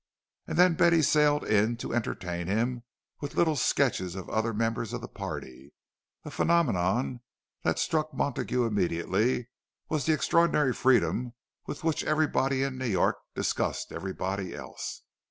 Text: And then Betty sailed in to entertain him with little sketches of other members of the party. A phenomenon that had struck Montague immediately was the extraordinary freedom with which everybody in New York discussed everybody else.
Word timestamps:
And 0.47 0.57
then 0.57 0.73
Betty 0.73 1.03
sailed 1.03 1.43
in 1.43 1.77
to 1.77 1.93
entertain 1.93 2.47
him 2.47 2.81
with 3.19 3.35
little 3.35 3.55
sketches 3.55 4.15
of 4.15 4.27
other 4.29 4.51
members 4.51 4.93
of 4.93 5.01
the 5.01 5.07
party. 5.07 5.73
A 6.25 6.31
phenomenon 6.31 7.21
that 7.61 7.77
had 7.77 7.77
struck 7.77 8.11
Montague 8.11 8.65
immediately 8.65 9.49
was 9.89 10.07
the 10.07 10.13
extraordinary 10.13 10.73
freedom 10.73 11.35
with 11.67 11.83
which 11.83 12.03
everybody 12.03 12.63
in 12.63 12.79
New 12.79 12.87
York 12.87 13.17
discussed 13.35 13.91
everybody 13.91 14.55
else. 14.55 15.03